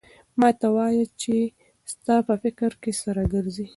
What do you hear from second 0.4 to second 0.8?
ته